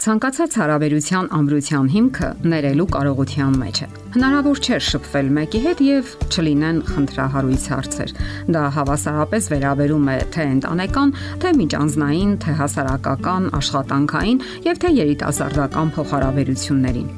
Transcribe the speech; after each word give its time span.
Ցանկացած 0.00 0.54
հարաբերության 0.56 1.26
ամրության 1.36 1.88
հիմքը 1.92 2.28
ներելու 2.48 2.86
կարողության 2.94 3.58
մեջ 3.60 3.80
է։ 3.84 3.88
Հնարավոր 4.14 4.60
չէ 4.64 4.78
շփվել 4.86 5.28
մեկի 5.36 5.60
հետ 5.66 5.82
եւ 5.84 6.12
չլինեն 6.24 6.78
խնդրահարույց 6.88 7.66
հարցեր։ 7.74 8.14
Դա 8.56 8.62
հավասարապես 8.78 9.50
վերաբերում 9.52 10.08
է 10.08 10.16
թե 10.32 10.46
ընտանեկան, 10.56 11.14
թե 11.44 11.52
միջանձնային, 11.60 12.32
թե 12.40 12.56
հասարակական, 12.64 13.52
աշխատանքային 13.60 14.42
եւ 14.70 14.80
թե 14.80 14.96
երիտասարդական 15.04 15.92
փոխհարաբերություններին։ 16.00 17.08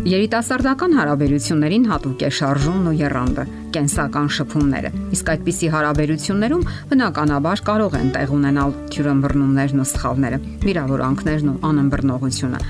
Երիտասարդական 0.00 0.96
հարաբերություններին 0.96 1.90
հատուկ 1.92 2.22
է 2.24 2.30
շարժումն 2.40 2.88
ու 2.88 3.00
երանդը 3.04 3.44
կենսական 3.74 4.28
շփումները։ 4.36 4.90
Իսկ 5.14 5.30
այդպիսի 5.34 5.68
հարաբերություններում 5.74 6.64
բնականաբար 6.90 7.62
կարող 7.70 7.96
են 8.00 8.10
տեղ 8.14 8.32
ունենալ 8.36 8.74
թյուրըմբռնումներն 8.94 9.80
ու 9.80 9.88
սխալները, 9.90 10.38
վիրավորանքներն 10.66 11.50
ու 11.50 11.58
անըմբռնողությունը։ 11.70 12.60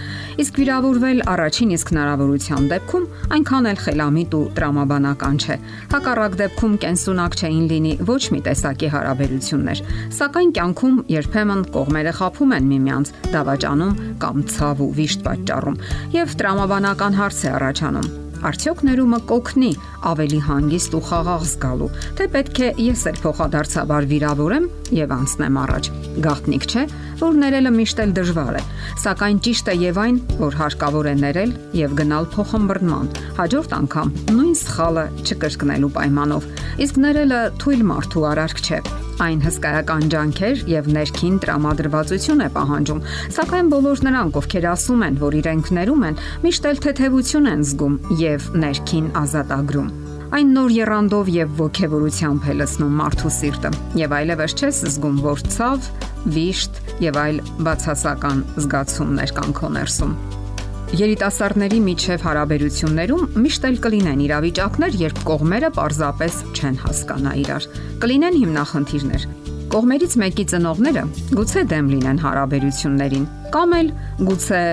Իսկ 0.40 0.60
վիրավորվել 0.60 1.18
առաջին 1.30 1.72
իսկ 1.76 1.90
հնարավորության 1.90 2.68
դեպքում 2.70 3.08
այնքան 3.36 3.68
էլ 3.70 3.80
խելամիտ 3.84 4.36
ու 4.38 4.42
տրամաբանական 4.56 5.40
չէ։ 5.40 5.56
Հակառակ 5.90 6.38
դեպքում 6.40 6.78
կենսունակ 6.84 7.36
չէին 7.40 7.66
լինի 7.72 7.92
ոչ 8.10 8.22
մի 8.30 8.40
տեսակի 8.46 8.90
հարաբերություններ, 8.94 9.82
սակայն 10.20 10.54
կյանքում 10.60 10.96
երբեմն 11.16 11.66
կողմերը 11.76 12.16
խափում 12.20 12.56
են 12.56 12.72
միմյանց, 12.72 13.12
դավաճանում 13.36 13.94
կամ 14.24 14.42
ցավ 14.54 14.82
ու 14.86 14.90
վիշտ 15.00 15.28
պատճառում, 15.28 15.78
եւ 16.16 16.34
տրամաբանական 16.40 17.20
հարց 17.20 17.44
է 17.44 17.54
առաջանում 17.60 18.29
Արդյոք 18.40 18.78
ներումը 18.88 19.18
կօգնի 19.28 19.70
ավելի 20.10 20.38
հանգիստ 20.46 20.94
ու 20.96 21.00
խաղաղ 21.10 21.42
զգալու, 21.44 21.88
թե 22.16 22.26
պետք 22.34 22.60
է 22.60 22.68
ես 22.86 23.02
էլ 23.10 23.18
փոխադարձաբար 23.24 24.06
վիրավորեմ 24.12 24.68
եւ 24.96 25.12
անցնեմ 25.16 25.58
առաջ։ 25.60 25.90
Գաղտնիք 26.24 26.64
չէ, 26.70 26.84
որ 27.24 27.36
ներելը 27.40 27.72
միշտ 27.76 28.02
էլ 28.04 28.14
դժվար 28.20 28.56
է, 28.60 28.62
սակայն 29.04 29.42
ճիշտ 29.46 29.70
է 29.70 29.74
եւ 29.80 30.00
այն, 30.04 30.18
որ 30.40 30.56
հարկավոր 30.60 31.10
է 31.10 31.14
ներել 31.20 31.52
եւ 31.80 31.94
գնալ 32.00 32.30
փոխհմբռնման։ 32.36 33.12
Հաջորդ 33.40 33.76
անգամ 33.80 34.14
նույն 34.38 34.56
սխալը 34.60 35.04
չկրկնելու 35.24 35.92
պայմանով։ 36.00 36.50
Իսկ 36.86 37.00
ներելը 37.04 37.40
թույլ 37.60 37.86
մարդու 37.90 38.26
արարք 38.30 38.64
չէ 38.66 38.80
Այն 39.20 39.42
հսկայական 39.44 40.04
ջանքեր 40.12 40.60
եւ 40.70 40.86
ներքին 40.96 41.34
տրամադրվածություն 41.42 42.40
է 42.40 42.46
պահանջում, 42.54 43.02
սակայն 43.36 43.66
բոլոր 43.74 44.04
նրանք, 44.06 44.38
ովքեր 44.40 44.68
ասում 44.70 45.04
են, 45.10 45.18
որ 45.20 45.36
իրենք 45.42 45.72
ներում 45.76 46.06
են, 46.08 46.20
միշտ 46.46 46.68
էլ 46.70 46.80
թեթևություն 46.86 47.50
են 47.50 47.66
զգում 47.68 47.98
եւ 48.24 48.46
ներքին 48.64 49.10
ազատագրում 49.20 49.90
այն 50.30 50.50
նոր 50.54 50.72
երանդով 50.76 51.28
եւ 51.34 51.54
ողքեվորությամբ 51.58 52.44
է 52.46 52.52
լցնում 52.60 52.98
մարդու 53.00 53.30
սիրտը 53.34 53.70
եւ 53.98 54.12
այլևս 54.14 54.52
չես 54.60 54.76
զգում 54.86 55.16
որ 55.24 55.42
ցավ, 55.56 55.88
վիշտ 56.34 56.82
եւ 57.06 57.22
այլ 57.24 57.40
բացասական 57.66 58.44
զգացումներ 58.60 59.34
կան 59.40 59.56
քո 59.60 59.72
ներսում 59.78 60.14
Երիտասարդների 60.90 61.76
միջև 61.86 62.22
հարաբերություններում 62.26 63.20
միշտ 63.38 63.66
էլ 63.68 63.76
կլինեն 63.84 64.22
իրավիճակներ, 64.24 64.96
երբ 65.04 65.20
կողմերը 65.28 65.70
պարզապես 65.76 66.38
չեն 66.50 66.78
հասկանա 66.82 67.34
իրար։ 67.44 67.68
Կլինեն 68.02 68.38
հիմնախնդիրներ։ 68.40 69.26
Կողմերից 69.70 70.16
մեկի 70.18 70.46
ծնողները 70.50 71.04
գուցե 71.38 71.62
դեմ 71.70 71.92
լինեն 71.94 72.20
հարաբերություններին, 72.26 73.28
կամ 73.54 73.76
էլ 73.78 73.92
գուցե 74.26 74.64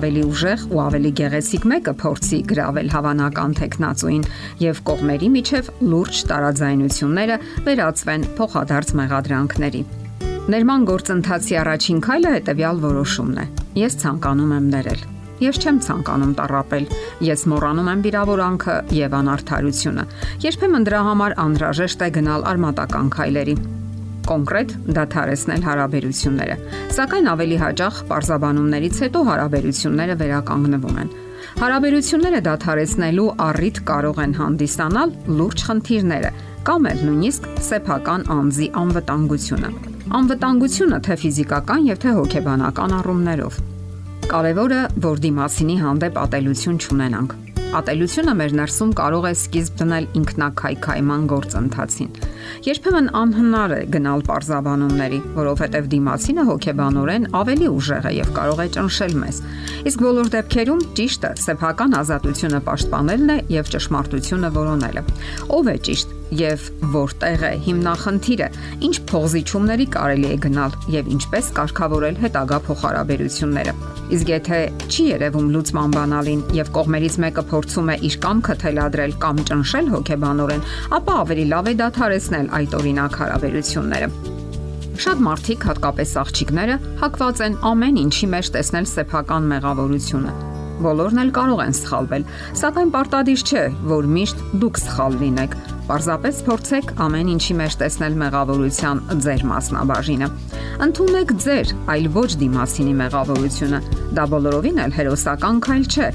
ավելի 0.00 0.22
ուժեղ 0.30 0.66
ու 0.70 0.80
ավելի 0.86 1.10
գեղեցիկ 1.20 1.70
մեկը 1.76 1.94
փորձի 2.00 2.42
գravel 2.54 2.92
հավանական 2.96 3.56
տեխնացուին 3.60 4.28
եւ 4.64 4.84
կողմերի 4.88 5.32
միջև 5.36 5.72
լուրջ 5.92 6.26
տարաձայնությունները 6.32 7.40
վերածվեն 7.68 8.30
փոխադարձ 8.40 8.94
մեղադրանքների։ 9.02 9.88
Ներման 10.48 10.84
գործընթացի 10.88 11.56
առաջին 11.60 12.04
քայլը 12.08 12.30
հետեւյալ 12.40 12.84
որոշումն 12.88 13.40
է։ 13.40 13.48
Ես 13.84 13.96
ցանկանում 14.00 14.54
եմ 14.56 14.68
ներել 14.72 15.08
Ես 15.40 15.56
չեմ 15.60 15.76
ցանկանում 15.84 16.32
տարապել։ 16.36 16.86
Ես 17.24 17.42
մոռանում 17.48 17.86
եմ 17.90 18.00
վիրավորանքը 18.04 18.74
եւ 18.92 19.14
անարթարությունը։ 19.20 20.02
Երբեմն 20.44 20.86
դրա 20.88 21.00
համար 21.06 21.34
անհրաժեշտ 21.44 22.04
է 22.04 22.08
գնալ 22.16 22.44
արմատական 22.50 23.08
քայլերի 23.16 23.54
կոնկրետ 24.30 24.74
դադարեցնել 25.00 25.64
հարաբերությունները։ 25.64 26.56
Սակայն 26.96 27.30
ավելի 27.32 27.56
հաճախ 27.64 28.00
պարզաբանումներից 28.10 29.00
հետո 29.04 29.22
հարաբերությունները 29.30 30.16
վերականգնվում 30.20 31.00
են։ 31.00 31.14
Հարաբերությունները 31.60 32.42
դադարեցնելու 32.46 33.30
առիթ 33.48 33.80
կարող 33.90 34.20
են 34.28 34.34
հանդիսանալ 34.40 35.14
լուրջ 35.40 35.64
խնդիրները 35.70 36.34
կամ 36.68 36.90
էլ 36.92 37.06
նույնիսկ 37.08 37.48
սեփական 37.70 38.28
անձի 38.36 38.68
անվտանգությունը։ 38.84 39.89
Անվտանգությունը 40.10 40.96
թե 41.06 41.14
ֆիզիկական 41.22 41.84
եւ 41.86 41.98
թե 42.02 42.12
հոգեբանական 42.16 42.94
առումներով 42.96 43.58
Կարևորը, 44.30 44.80
որ 45.04 45.20
դիմացինի 45.22 45.76
հանդեպ 45.84 46.18
ատելություն 46.24 46.80
չունենանք։ 46.82 47.36
Ատելությունը 47.78 48.34
մեր 48.40 48.56
ներսում 48.60 48.94
կարող 48.98 49.28
է 49.30 49.32
սկիզբ 49.38 49.78
դնել 49.84 50.08
ինքնակայքայման 50.20 51.28
գործընթացին։ 51.30 52.10
Երբեմն 52.66 53.10
անհնար 53.20 53.74
է 53.76 53.80
գնալ 53.94 54.24
parzabanumների, 54.28 55.20
որովհետև 55.38 55.90
դիմացինը 55.94 56.46
հոգեբանորեն 56.50 57.28
ավելի 57.40 57.68
ուժեղ 57.80 58.08
է 58.10 58.14
եւ 58.20 58.32
կարող 58.36 58.62
է 58.64 58.68
ճնշել 58.76 59.18
մեզ։ 59.24 59.42
Իսկ 59.90 60.06
բոլոր 60.06 60.32
դեպքերում 60.36 60.86
ճիշտը 61.00 61.34
սեփական 61.46 61.98
ազատությունը 62.00 62.62
պաշտպանելն 62.70 63.34
է 63.34 63.38
եւ 63.56 63.74
ճշմարտությունը 63.76 64.54
որոնելը։ 64.60 65.04
Ով 65.56 65.70
է 65.70 65.76
ճիշտ 65.90 66.16
եւ 66.30 66.66
որտեղ 66.94 67.44
է 67.48 67.52
հիմնախնդիրը, 67.66 68.48
ինչ 68.86 68.96
փողզիչումների 69.10 69.86
կարելի 69.96 70.28
է 70.30 70.36
գնալ 70.44 70.76
եւ 70.94 71.08
ինչպես 71.16 71.48
կարգավորել 71.58 72.20
հետագա 72.22 72.58
փոխհարաբերությունները։ 72.68 73.74
Իսկ 74.10 74.30
եթե 74.30 74.60
չի 74.90 75.04
երևում 75.06 75.50
լուծման 75.54 75.92
բանալին 75.94 76.40
եւ 76.56 76.70
կողմերից 76.74 77.16
մեկը 77.24 77.44
փորձում 77.50 77.90
է 77.90 77.96
իր 78.08 78.16
կամքը 78.24 78.56
թելադրել 78.62 79.12
կամ 79.22 79.42
ճնշել 79.50 79.90
հոգեբանորեն, 79.94 80.64
ապա 80.98 81.14
ավելի 81.24 81.44
լավ 81.50 81.70
է 81.70 81.74
դադարեցնել 82.30 82.50
այդ 82.54 82.74
օրինակ 82.78 83.16
հարաբերությունները։ 83.20 84.08
Շատ 85.00 85.22
մարդիկ, 85.26 85.66
հատկապես 85.70 86.12
աղջիկները, 86.20 86.76
հակված 87.00 87.42
են 87.46 87.58
ամեն 87.70 88.00
ինչի 88.04 88.30
մեջ 88.36 88.50
տեսնել 88.54 88.86
սեփական 88.90 89.50
մեղավորությունը 89.50 90.34
Բոլորն 90.80 91.20
էլ 91.20 91.30
կարող 91.36 91.58
են 91.60 91.74
սխալվել, 91.76 92.22
սակայն 92.56 92.90
պարտադիր 92.94 93.42
չէ, 93.44 93.64
որ 93.90 94.06
միշտ 94.14 94.38
դուք 94.62 94.78
սխալ 94.80 95.16
լինեք։ 95.20 95.56
Պարզապես 95.90 96.40
փորձեք 96.46 96.92
ամեն 97.04 97.32
ինչի 97.34 97.56
մեջ 97.60 97.76
տեսնել 97.82 98.16
մեղավորության 98.22 99.02
ձեր 99.26 99.44
մասնաբաժինը։ 99.50 100.30
Ընթունեք 100.86 101.34
ձեր, 101.44 101.74
այլ 101.92 102.08
ոչ 102.16 102.30
դիմացինի 102.40 102.94
մեղավորությունը։ 103.00 103.80
Դա 104.16 104.26
բոլորովին 104.32 104.84
էլ 104.86 104.96
հերոսական 105.00 105.60
քայլ 105.66 105.84
չէ, 105.90 106.08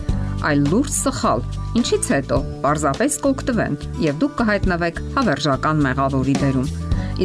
այլ 0.46 0.66
լուրջ 0.72 0.92
սխալ, 0.96 1.46
ինչից 1.80 2.10
հետո 2.16 2.42
պարզապես 2.66 3.18
կօգտվեն 3.26 3.78
եւ 4.06 4.20
դուք 4.24 4.36
կհայտնվեք 4.42 5.00
հավերժական 5.16 5.82
մեղավորի 5.86 6.36
դերում։ 6.42 6.70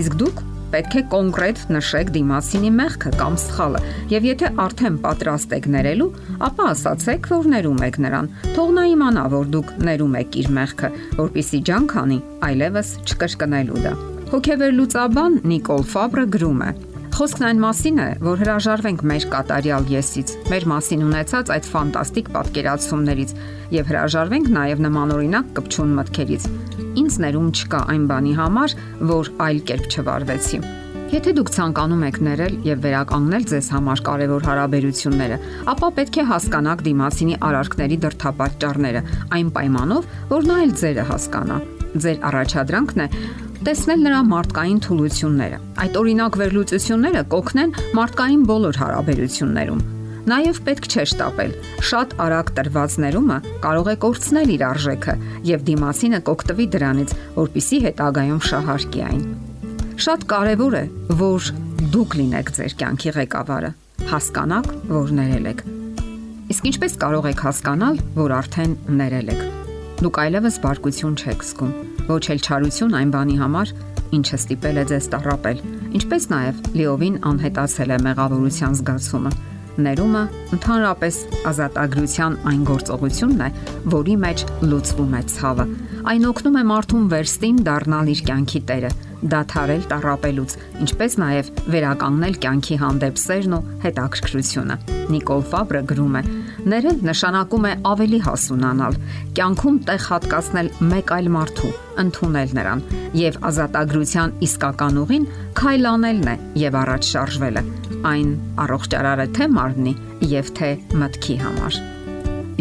Իսկ 0.00 0.16
դուք 0.20 0.42
պետք 0.70 0.94
է 0.94 1.02
կոնկրետ 1.10 1.62
նշեք 1.74 2.10
դիմացինի 2.14 2.70
մեղքը 2.76 3.10
կամ 3.18 3.38
սխալը, 3.42 3.80
եւ 4.12 4.26
եթե 4.28 4.50
արդեն 4.64 4.98
պատրաստ 5.06 5.54
եք 5.56 5.66
ներելու, 5.74 6.08
ապա 6.46 6.68
ասացեք, 6.74 7.26
որ 7.32 7.48
ներում 7.54 7.82
եք 7.88 7.98
նրան։ 8.06 8.30
Թող 8.54 8.70
նա 8.76 8.84
իմանա, 8.92 9.24
որ 9.34 9.50
դուք 9.56 9.72
ներում 9.88 10.14
եք 10.20 10.38
իր 10.44 10.52
մեղքը, 10.60 10.92
որpիսի 11.18 11.60
ջանք 11.70 11.96
անի, 12.04 12.20
այլևս 12.50 12.94
չկրկնելու 13.02 13.82
դա։ 13.88 13.96
Հոգեվեր 14.30 14.76
լուծաբան 14.78 15.40
Նիկոլ 15.50 15.84
Ֆաբրը 15.90 16.26
գրում 16.38 16.62
է. 16.62 16.70
Խոսքն 17.10 17.46
այն 17.50 17.58
մասին 17.60 18.00
է, 18.00 18.08
որ 18.24 18.42
հրաժարվենք 18.44 19.02
մեր 19.10 19.24
կատարյալ 19.34 19.88
եսից, 19.92 20.34
մեր 20.50 20.66
մասին 20.72 21.06
ունեցած 21.10 21.54
այդ 21.56 21.70
ֆանտաստիկ 21.74 22.32
պատկերացումներից 22.36 23.34
եւ 23.76 23.92
հրաժարվենք 23.92 24.52
նաեւ 24.56 24.84
նմանօրինակ 24.88 25.54
կպչուն 25.60 25.96
մտքերից 26.00 26.48
ինձ 26.98 27.16
ներում 27.22 27.48
չկա 27.54 27.80
այն 27.92 28.04
բանի 28.10 28.32
համար, 28.38 28.76
որ 29.10 29.30
այլ 29.46 29.58
կերպ 29.68 29.90
չվարվեցի։ 29.90 30.60
Եթե 31.10 31.32
դուք 31.36 31.50
ցանկանում 31.56 32.02
եք 32.06 32.18
ներել 32.22 32.56
եւ 32.66 32.82
վերականգնել 32.84 33.46
ձեզ 33.50 33.68
համար 33.74 34.02
կարևոր 34.06 34.44
հարաբերությունները, 34.46 35.38
ապա 35.72 35.88
պետք 35.98 36.18
է 36.22 36.24
հասկանաք 36.30 36.84
դիմացինի 36.86 37.38
արարքների 37.50 37.98
դրթապաճառները, 38.04 39.02
այն 39.38 39.52
պայմանով, 39.58 40.10
որ 40.30 40.50
նա 40.50 40.58
էլ 40.66 40.74
ձերը 40.82 41.06
հասկանա։ 41.10 41.60
Ձեր 41.90 42.20
առաջադրանքն 42.30 43.02
է 43.02 43.08
տեսնել 43.68 44.04
նրա 44.08 44.20
մարդկային 44.32 44.82
թուլությունները։ 44.88 45.62
Այդ 45.84 45.96
օրինակ 46.00 46.36
վերլուծությունները 46.40 47.24
կօգնեն 47.36 47.74
մարդկային 48.00 48.44
բոլոր 48.50 48.78
հարաբերություններում 48.84 49.88
Նաև 50.28 50.58
պետք 50.66 50.86
չէ 50.90 51.04
շտապել։ 51.10 51.52
Շատ 51.90 52.12
արագ 52.20 52.50
տրված 52.56 52.96
ներումը 53.02 53.36
կարող 53.64 53.88
է 53.90 53.94
կորցնել 54.04 54.50
իր 54.54 54.64
արժեքը 54.68 55.14
եւ 55.48 55.62
դիմասինը 55.70 56.20
կօգտվի 56.28 56.66
դրանից, 56.74 57.14
որpիսի 57.40 57.78
հետագայում 57.86 58.42
շահարկի 58.50 59.02
այն։ 59.06 59.22
Շատ 60.04 60.26
կարևոր 60.32 60.76
է, 60.76 60.84
որ 61.20 61.48
դուք 61.96 62.16
լինեք 62.20 62.52
ձեր 62.60 62.76
կյանքի 62.80 63.14
ղեկավարը։ 63.16 63.70
Հասկանաք, 64.10 64.68
որ 64.90 65.14
ներել 65.20 65.50
եք։ 65.50 65.64
Իսկ 66.50 66.68
ինչպես 66.70 66.96
կարող 67.00 67.30
եք 67.30 67.44
հասկանալ, 67.46 68.00
որ 68.20 68.36
արդեն 68.40 68.76
ներել 69.00 69.34
եք։ 69.34 69.42
Դուք 70.00 70.20
այլևս 70.24 70.60
բարկություն 70.64 71.18
չեք 71.20 71.44
զգում, 71.50 71.74
ոչ 72.10 72.24
էլ 72.34 72.42
չարություն 72.46 72.96
այն 73.00 73.14
բանի 73.14 73.36
համար, 73.44 73.74
ինչը 74.20 74.40
ստիպել 74.40 74.80
է 74.82 74.84
ձեզ 74.90 75.06
տարապել, 75.14 75.62
ինչպես 76.00 76.26
նաև 76.34 76.66
լիովին 76.80 77.22
անհետացել 77.30 77.94
է 77.94 78.02
մեղավորության 78.10 78.76
զգացումը 78.80 79.32
Ներումը 79.80 80.22
ընդհանրապես 80.54 81.18
ազատագրության 81.50 82.36
այն 82.50 82.64
գործողությունն 82.68 83.44
է, 83.46 83.48
որի 83.94 84.16
մեջ 84.24 84.42
լուծվում 84.66 85.14
է 85.16 85.22
ցավը։ 85.32 85.66
Այն 86.10 86.26
օգնում 86.30 86.58
է 86.60 86.64
մարդուն 86.70 87.06
վերստին 87.12 87.60
դառնալ 87.68 88.10
իր 88.14 88.22
կյանքի 88.30 88.60
տերը, 88.70 88.90
դադարել 89.34 89.82
տարապելուց, 89.92 90.56
ինչպես 90.84 91.16
նաև 91.20 91.50
վերականգնել 91.74 92.38
կյանքի 92.44 92.78
հանդեպ 92.80 93.20
սերն 93.20 93.56
ու 93.56 93.64
հետաքրքրությունը։ 93.84 94.76
Նիկոլ 95.14 95.44
Ֆաբրը 95.50 95.82
գրում 95.90 96.16
է. 96.20 96.22
Ներել 96.68 96.98
նշանակում 97.06 97.66
է 97.70 97.72
ավելի 97.88 98.18
հասունանալ, 98.26 98.96
կյանքում 99.38 99.76
տեղ 99.88 100.02
հատկացնել 100.10 100.68
մեկ 100.90 101.12
այլ 101.16 101.30
մարդու, 101.36 101.70
ընդունել 102.02 102.52
նրան 102.58 102.82
եւ 103.20 103.38
ազատագրության 103.50 104.34
իսկական 104.48 105.00
ուղին 105.04 105.24
քայլանելն 105.60 106.28
է 106.34 106.36
եւ 106.64 106.78
առաջ 106.82 107.08
շարժվելը։ 107.14 107.64
Այն 108.10 108.30
առողջարար 108.66 109.24
է 109.24 109.28
թե 109.40 109.48
մարմնի 109.56 109.96
եւ 110.36 110.52
թե 110.60 110.70
մտքի 111.00 111.40
համար։ 111.46 111.80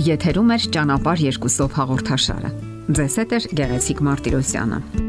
Եթերում 0.10 0.56
է 0.56 0.60
ճանապարհ 0.80 1.28
երկուսով 1.28 1.78
հաղորդաշարը։ 1.80 2.56
Ձեզ 2.90 3.22
հետ 3.24 3.36
է 3.36 3.44
Գեղեցիկ 3.60 4.04
Մարտիրոսյանը։ 4.08 5.09